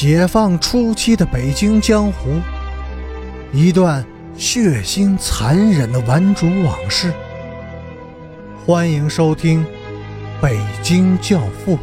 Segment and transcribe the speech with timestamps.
[0.00, 2.40] 解放初期的北京江湖，
[3.52, 7.12] 一段血腥残忍的顽主往事。
[8.64, 9.64] 欢迎收听
[10.40, 11.76] 《北京教父》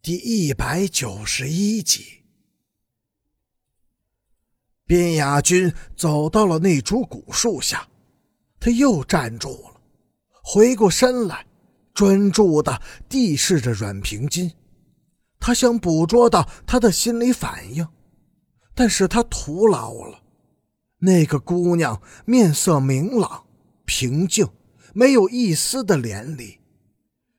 [0.00, 2.22] 第一百九十一集。
[4.86, 7.84] 边雅军走到了那株古树下，
[8.60, 9.80] 他又站住了，
[10.40, 11.44] 回过身来，
[11.92, 14.48] 专注的地视着阮平金。
[15.40, 17.88] 他想捕捉到他的心理反应，
[18.74, 20.22] 但是他徒劳了。
[20.98, 23.46] 那个姑娘面色明朗、
[23.86, 24.46] 平静，
[24.92, 26.58] 没有一丝的怜悯，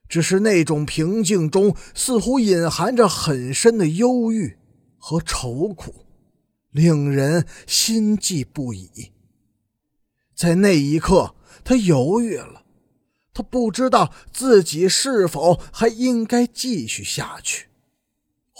[0.08, 4.58] 只是那种平静中似乎隐含着很深的忧郁
[4.98, 6.06] 和愁苦，
[6.70, 9.12] 令人心悸不已。
[10.34, 12.64] 在那一刻，他犹豫了，
[13.32, 17.68] 他不知道自己是否还应该继续下去。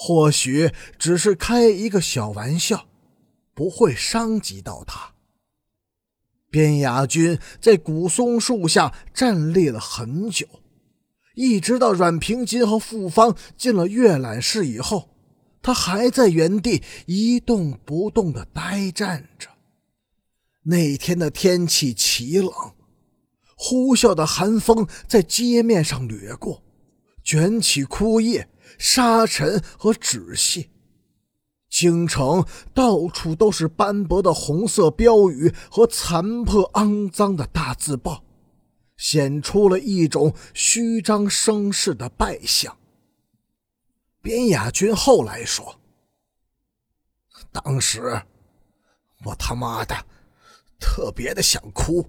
[0.04, 2.88] 或许只是开一个小玩笑，
[3.54, 5.12] 不会伤及到他。
[6.50, 10.44] 边雅君在古松树下站立了很久，
[11.36, 15.10] 一直到阮平金和傅芳进了阅览室以后，
[15.62, 19.50] 他还在原地一动不动地呆站着。
[20.64, 22.50] 那天的天气奇冷，
[23.54, 26.60] 呼啸的寒风在街面上掠过，
[27.22, 28.48] 卷起枯叶。
[28.78, 30.68] 沙尘和纸屑，
[31.68, 38.24] 京城到处都是斑驳的红色标语和残破肮脏的大字报，
[38.96, 42.76] 显出了一种虚张声势的败相。
[44.20, 45.80] 边雅君后来说
[47.50, 48.22] ：“当时
[49.24, 49.96] 我他妈的
[50.78, 52.08] 特别的想哭，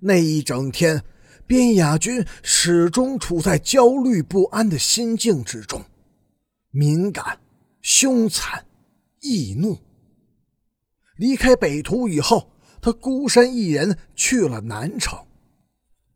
[0.00, 1.04] 那一整天。”
[1.48, 5.82] 边雅君始终处在焦虑不安的心境之中，
[6.70, 7.40] 敏感、
[7.80, 8.66] 凶残、
[9.20, 9.78] 易怒。
[11.16, 12.50] 离开北图以后，
[12.82, 15.18] 他孤身一人去了南城，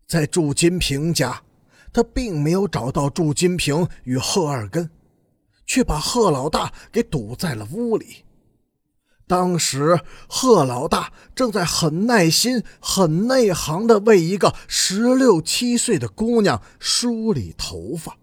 [0.06, 1.42] 在祝金平家，
[1.94, 4.90] 他并没有找到祝金平与贺二根，
[5.64, 8.22] 却把贺老大给堵在了屋里。
[9.32, 9.98] 当时，
[10.28, 18.18] 贺老大正在很耐心、很内行的为一个十六七岁的姑娘梳理头发。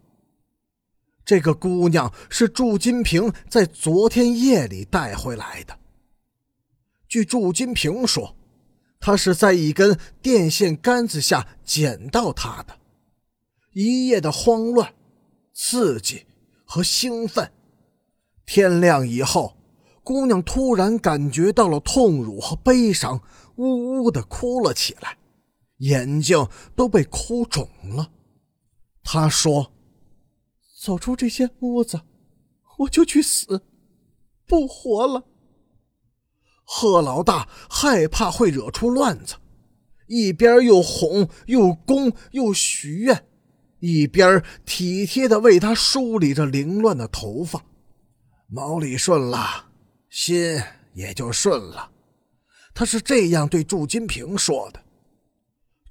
[1.25, 5.79] 这个姑娘是祝金平在昨天夜里带回来的。
[7.07, 8.35] 据祝金平说，
[8.99, 12.77] 他是在一根电线杆子下捡到她的。
[13.73, 14.93] 一夜的慌乱、
[15.55, 16.27] 刺激
[16.65, 17.51] 和兴奋，
[18.45, 19.55] 天亮以后。
[20.09, 23.21] 姑娘突然感觉到了痛辱和悲伤，
[23.57, 25.19] 呜呜的哭了起来，
[25.77, 28.09] 眼睛都被哭肿了。
[29.03, 29.71] 她说
[30.81, 32.01] ：“走出这间屋子，
[32.79, 33.61] 我就去死，
[34.47, 35.25] 不活了。”
[36.65, 39.35] 贺老大害怕会惹出乱子，
[40.07, 43.27] 一边又哄又攻又许愿，
[43.77, 47.63] 一边体贴的为她梳理着凌乱的头发。
[48.47, 49.68] 毛理顺了。
[50.09, 50.61] 心
[50.93, 51.91] 也就顺了，
[52.73, 54.83] 他是这样对祝金平说的。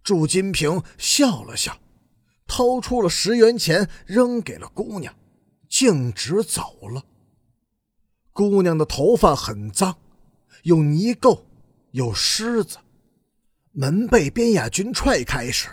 [0.02, 1.78] 祝金平笑了笑，
[2.46, 5.14] 掏出了十元钱扔给了姑娘，
[5.68, 7.04] 径直走了。
[8.32, 9.98] 姑娘的头发很脏，
[10.62, 11.42] 有泥垢，
[11.90, 12.78] 有虱子。
[13.72, 15.68] 门被边雅军踹开时，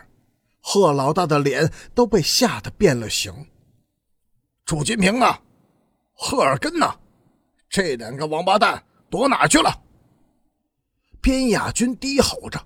[0.60, 3.48] 贺老大的脸都被吓得变了形。
[4.66, 5.40] 祝金平呢？
[6.14, 7.00] 贺尔根呢？
[7.70, 9.82] 这两个王八蛋躲哪去了？
[11.22, 12.64] 边雅军低吼着，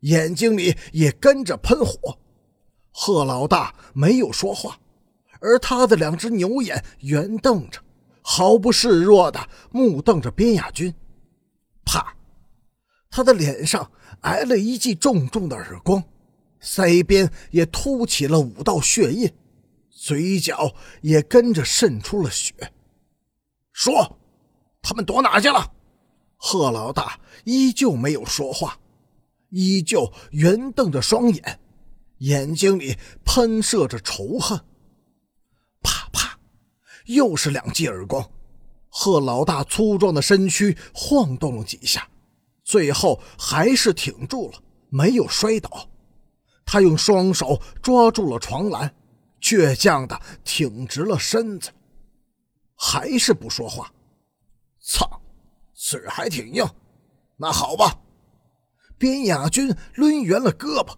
[0.00, 2.16] 眼睛里也跟着喷火。
[2.92, 4.78] 贺老大没有说话，
[5.40, 7.80] 而他的两只牛眼圆瞪着，
[8.22, 10.94] 毫不示弱的目瞪着边雅军。
[11.84, 12.14] 啪！
[13.10, 13.90] 他的脸上
[14.20, 16.02] 挨了一记重重的耳光，
[16.62, 19.28] 腮边也凸起了五道血印，
[19.90, 22.54] 嘴角也跟着渗出了血。
[23.72, 24.16] 说。
[24.82, 25.72] 他们躲哪去了？
[26.36, 28.78] 贺老大依旧没有说话，
[29.50, 31.60] 依旧圆瞪着双眼，
[32.18, 34.56] 眼睛里喷射着仇恨。
[35.82, 36.38] 啪啪，
[37.06, 38.24] 又是两记耳光。
[38.88, 42.08] 贺老大粗壮的身躯晃动了几下，
[42.64, 45.88] 最后还是挺住了，没有摔倒。
[46.64, 48.94] 他用双手抓住了床栏，
[49.40, 51.70] 倔强的挺直了身子，
[52.76, 53.92] 还是不说话。
[54.90, 55.20] 操，
[55.74, 56.66] 嘴还挺硬。
[57.36, 58.00] 那好吧，
[58.96, 60.96] 边雅军抡圆了胳膊，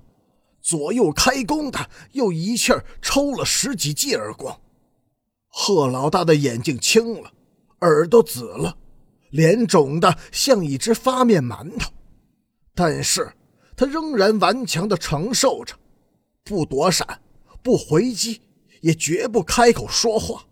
[0.62, 4.58] 左右开弓的又一气儿抽了十几记耳光。
[5.48, 7.32] 贺老大的眼睛青了，
[7.80, 8.78] 耳朵紫了，
[9.30, 11.90] 脸肿得像一只发面馒头，
[12.76, 13.32] 但是
[13.76, 15.74] 他仍然顽强的承受着，
[16.44, 17.20] 不躲闪，
[17.60, 18.40] 不回击，
[18.82, 20.44] 也绝不开口说话。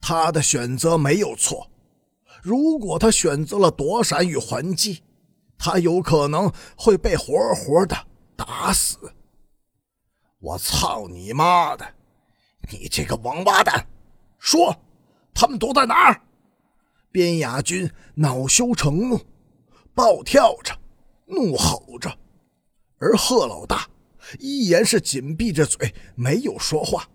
[0.00, 1.70] 他的选择没有错，
[2.42, 5.02] 如果他选择了躲闪与还击，
[5.58, 7.96] 他有可能会被活活的
[8.36, 8.96] 打死。
[10.40, 11.84] 我操你妈的！
[12.70, 13.86] 你这个王八蛋！
[14.38, 14.76] 说，
[15.34, 16.22] 他们躲在哪儿？
[17.10, 19.18] 边雅军恼羞成怒，
[19.94, 20.78] 暴跳着，
[21.26, 22.16] 怒吼着，
[22.98, 23.88] 而贺老大
[24.38, 27.08] 依然是紧闭着嘴，没有说话。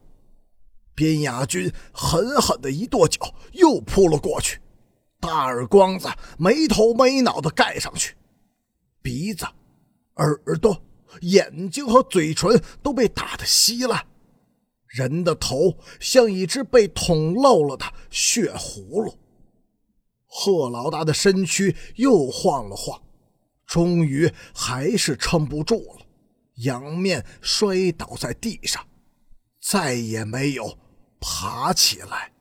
[0.96, 4.60] 边雅军狠狠的一跺脚，又扑了过去，
[5.24, 8.14] 大耳光子没头没脑的盖上去，
[9.02, 9.46] 鼻子、
[10.16, 10.84] 耳朵。
[11.22, 14.06] 眼睛和嘴唇都被打得稀烂，
[14.88, 19.18] 人的头像一只被捅漏了的血葫芦。
[20.26, 23.02] 贺老大的身躯又晃了晃，
[23.66, 26.06] 终于还是撑不住了，
[26.64, 28.84] 仰面摔倒在地上，
[29.62, 30.78] 再也没有
[31.22, 32.33] 爬起来。